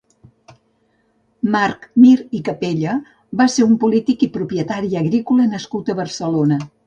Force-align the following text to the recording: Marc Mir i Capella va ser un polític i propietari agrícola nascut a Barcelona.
Marc 1.55 1.83
Mir 2.05 2.13
i 2.39 2.41
Capella 2.47 2.95
va 3.41 3.47
ser 3.57 3.67
un 3.67 3.77
polític 3.83 4.25
i 4.29 4.33
propietari 4.39 4.91
agrícola 5.03 5.49
nascut 5.55 5.93
a 5.93 5.97
Barcelona. 6.03 6.59